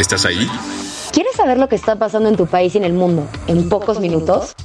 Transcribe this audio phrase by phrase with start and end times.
[0.00, 0.48] ¿Estás ahí?
[1.12, 4.00] ¿Quieres saber lo que está pasando en tu país y en el mundo en pocos
[4.00, 4.56] minutos?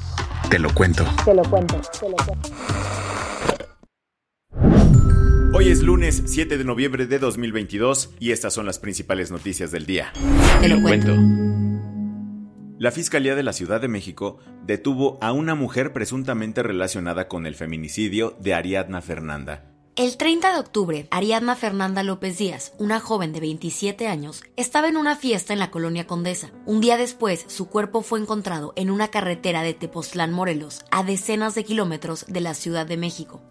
[0.49, 1.03] Te lo cuento.
[1.25, 1.75] Te lo cuento.
[1.99, 2.49] Te lo cuento.
[5.53, 9.85] Hoy es lunes 7 de noviembre de 2022 y estas son las principales noticias del
[9.85, 10.13] día.
[10.61, 11.13] Te lo cuento.
[12.79, 17.55] La Fiscalía de la Ciudad de México detuvo a una mujer presuntamente relacionada con el
[17.55, 19.74] feminicidio de Ariadna Fernanda.
[19.97, 24.97] El 30 de octubre, Ariadna Fernanda López Díaz, una joven de 27 años, estaba en
[24.97, 26.51] una fiesta en la colonia Condesa.
[26.65, 31.55] Un día después, su cuerpo fue encontrado en una carretera de Tepoztlán, Morelos, a decenas
[31.55, 33.41] de kilómetros de la Ciudad de México.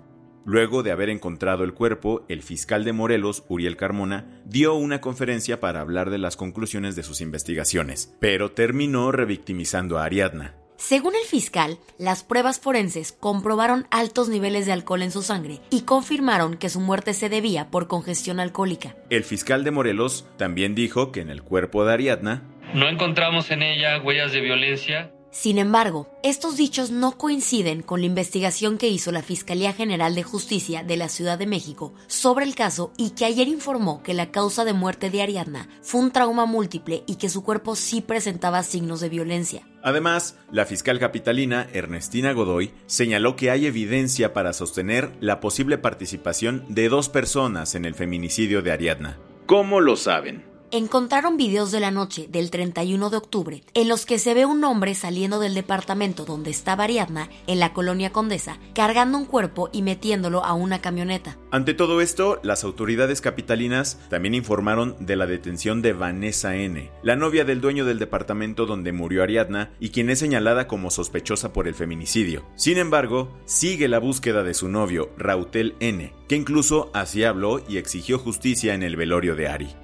[0.44, 5.60] Luego de haber encontrado el cuerpo, el fiscal de Morelos, Uriel Carmona, dio una conferencia
[5.60, 10.56] para hablar de las conclusiones de sus investigaciones, pero terminó revictimizando a Ariadna.
[10.76, 15.82] Según el fiscal, las pruebas forenses comprobaron altos niveles de alcohol en su sangre y
[15.82, 18.96] confirmaron que su muerte se debía por congestión alcohólica.
[19.08, 22.42] El fiscal de Morelos también dijo que en el cuerpo de Ariadna
[22.74, 25.13] No encontramos en ella huellas de violencia.
[25.34, 30.22] Sin embargo, estos dichos no coinciden con la investigación que hizo la Fiscalía General de
[30.22, 34.30] Justicia de la Ciudad de México sobre el caso y que ayer informó que la
[34.30, 38.62] causa de muerte de Ariadna fue un trauma múltiple y que su cuerpo sí presentaba
[38.62, 39.66] signos de violencia.
[39.82, 46.64] Además, la fiscal capitalina Ernestina Godoy señaló que hay evidencia para sostener la posible participación
[46.68, 49.18] de dos personas en el feminicidio de Ariadna.
[49.46, 50.53] ¿Cómo lo saben?
[50.70, 54.64] Encontraron videos de la noche del 31 de octubre en los que se ve un
[54.64, 59.82] hombre saliendo del departamento donde estaba Ariadna, en la colonia Condesa, cargando un cuerpo y
[59.82, 61.38] metiéndolo a una camioneta.
[61.50, 67.16] Ante todo esto, las autoridades capitalinas también informaron de la detención de Vanessa N., la
[67.16, 71.68] novia del dueño del departamento donde murió Ariadna y quien es señalada como sospechosa por
[71.68, 72.44] el feminicidio.
[72.56, 77.76] Sin embargo, sigue la búsqueda de su novio, Rautel N., que incluso así habló y
[77.76, 79.83] exigió justicia en el velorio de Ari.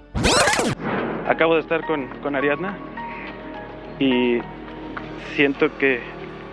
[1.30, 2.76] Acabo de estar con, con Ariadna
[4.00, 4.38] y
[5.36, 6.00] siento que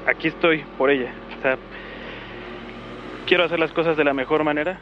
[0.05, 1.11] aquí estoy por ella.
[1.35, 1.57] O sea,
[3.25, 4.79] quiero hacer las cosas de la mejor manera.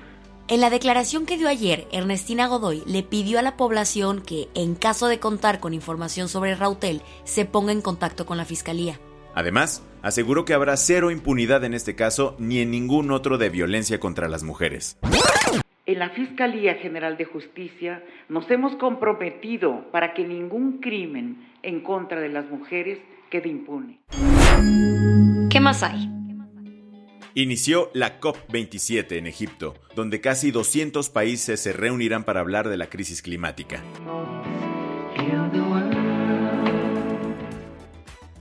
[0.49, 4.75] En la declaración que dio ayer, Ernestina Godoy le pidió a la población que, en
[4.75, 8.99] caso de contar con información sobre Rautel, se ponga en contacto con la fiscalía.
[9.33, 13.97] Además, aseguró que habrá cero impunidad en este caso ni en ningún otro de violencia
[14.01, 14.97] contra las mujeres.
[15.87, 22.19] En la Fiscalía General de Justicia nos hemos comprometido para que ningún crimen en contra
[22.19, 22.97] de las mujeres
[23.29, 23.99] quede impune.
[25.51, 26.09] ¿Qué más hay?
[27.35, 32.87] Inició la COP27 en Egipto, donde casi 200 países se reunirán para hablar de la
[32.87, 33.83] crisis climática.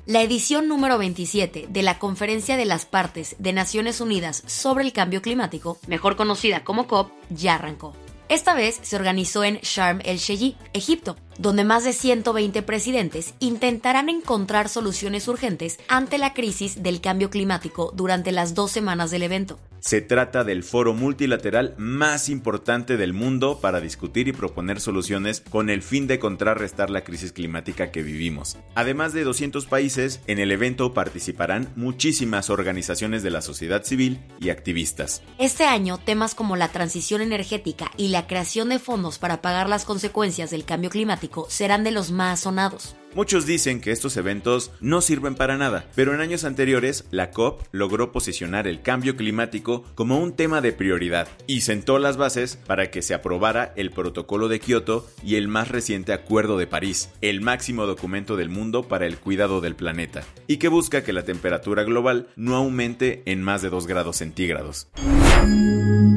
[0.06, 4.92] La edición número 27 de la Conferencia de las Partes de Naciones Unidas sobre el
[4.92, 7.94] Cambio Climático, mejor conocida como COP, ya arrancó.
[8.28, 14.08] Esta vez se organizó en Sharm el Sheikh, Egipto, donde más de 120 presidentes intentarán
[14.08, 19.58] encontrar soluciones urgentes ante la crisis del cambio climático durante las dos semanas del evento.
[19.80, 25.68] Se trata del foro multilateral más importante del mundo para discutir y proponer soluciones con
[25.68, 28.56] el fin de contrarrestar la crisis climática que vivimos.
[28.74, 34.48] Además de 200 países, en el evento participarán muchísimas organizaciones de la sociedad civil y
[34.48, 35.20] activistas.
[35.38, 39.84] Este año, temas como la transición energética y la creación de fondos para pagar las
[39.84, 42.96] consecuencias del cambio climático serán de los más sonados.
[43.14, 47.62] Muchos dicen que estos eventos no sirven para nada, pero en años anteriores la COP
[47.70, 52.90] logró posicionar el cambio climático como un tema de prioridad y sentó las bases para
[52.90, 57.40] que se aprobara el Protocolo de Kioto y el más reciente Acuerdo de París, el
[57.40, 61.84] máximo documento del mundo para el cuidado del planeta, y que busca que la temperatura
[61.84, 64.88] global no aumente en más de 2 grados centígrados.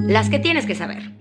[0.08, 1.12] Las que tienes que saber.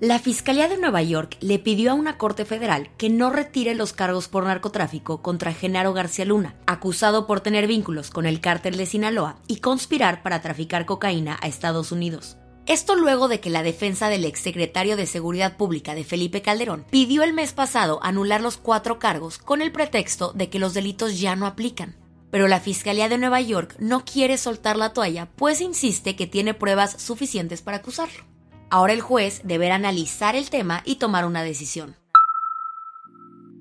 [0.00, 3.94] La Fiscalía de Nueva York le pidió a una corte federal que no retire los
[3.94, 8.84] cargos por narcotráfico contra Genaro García Luna, acusado por tener vínculos con el cártel de
[8.84, 12.36] Sinaloa y conspirar para traficar cocaína a Estados Unidos.
[12.66, 17.22] Esto luego de que la defensa del exsecretario de Seguridad Pública de Felipe Calderón pidió
[17.22, 21.36] el mes pasado anular los cuatro cargos con el pretexto de que los delitos ya
[21.36, 21.96] no aplican.
[22.30, 26.52] pero la Fiscalía de Nueva York no quiere soltar la toalla, pues insiste que tiene
[26.52, 28.35] pruebas suficientes para acusarlo.
[28.70, 31.96] Ahora el juez deberá analizar el tema y tomar una decisión.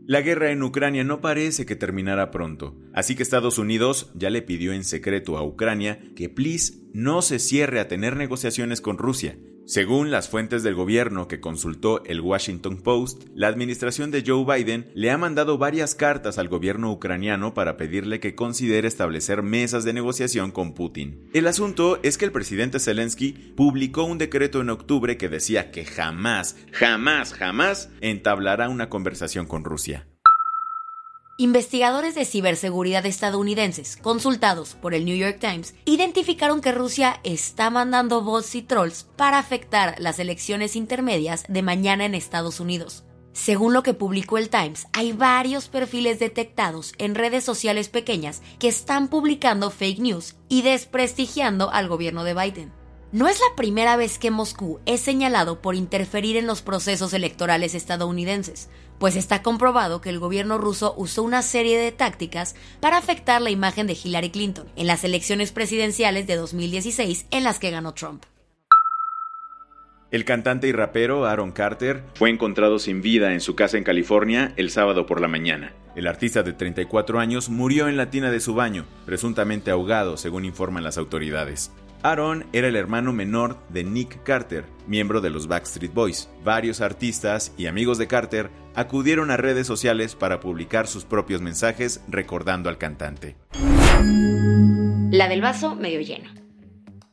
[0.08, 4.44] La guerra en Ucrania no parece que terminara pronto, así que Estados Unidos ya le
[4.44, 9.38] pidió en secreto a Ucrania que please no se cierre a tener negociaciones con Rusia,
[9.68, 14.92] según las fuentes del gobierno que consultó el Washington Post, la administración de Joe Biden
[14.94, 19.92] le ha mandado varias cartas al gobierno ucraniano para pedirle que considere establecer mesas de
[19.92, 21.30] negociación con Putin.
[21.34, 25.84] El asunto es que el presidente Zelensky publicó un decreto en octubre que decía que
[25.84, 30.08] jamás, jamás, jamás entablará una conversación con Rusia.
[31.38, 38.22] Investigadores de ciberseguridad estadounidenses, consultados por el New York Times, identificaron que Rusia está mandando
[38.22, 43.04] bots y trolls para afectar las elecciones intermedias de mañana en Estados Unidos.
[43.34, 48.70] Según lo que publicó el Times, hay varios perfiles detectados en redes sociales pequeñas que
[48.70, 52.85] están publicando fake news y desprestigiando al gobierno de Biden.
[53.12, 57.76] No es la primera vez que Moscú es señalado por interferir en los procesos electorales
[57.76, 58.70] estadounidenses,
[59.00, 63.52] pues está comprobado que el gobierno ruso usó una serie de tácticas para afectar la
[63.52, 68.24] imagen de Hillary Clinton en las elecciones presidenciales de 2016 en las que ganó Trump.
[70.12, 74.54] El cantante y rapero Aaron Carter fue encontrado sin vida en su casa en California
[74.56, 75.74] el sábado por la mañana.
[75.96, 80.46] El artista de 34 años murió en la tina de su baño, presuntamente ahogado, según
[80.46, 81.72] informan las autoridades.
[82.06, 86.30] Aaron era el hermano menor de Nick Carter, miembro de los Backstreet Boys.
[86.44, 92.04] Varios artistas y amigos de Carter acudieron a redes sociales para publicar sus propios mensajes
[92.08, 93.38] recordando al cantante.
[95.10, 96.45] La del vaso medio lleno.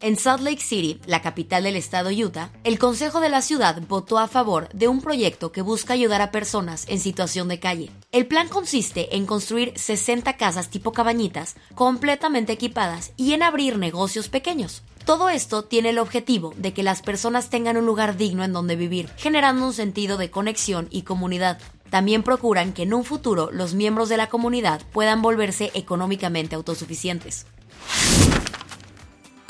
[0.02, 4.18] En Salt Lake City, la capital del estado Utah, el Consejo de la ciudad votó
[4.18, 7.88] a favor de un proyecto que busca ayudar a personas en situación de calle.
[8.10, 14.28] El plan consiste en construir 60 casas tipo cabañitas completamente equipadas y en abrir negocios
[14.28, 14.82] pequeños.
[15.04, 18.74] Todo esto tiene el objetivo de que las personas tengan un lugar digno en donde
[18.74, 21.60] vivir, generando un sentido de conexión y comunidad.
[21.90, 27.46] También procuran que en un futuro los miembros de la comunidad puedan volverse económicamente autosuficientes.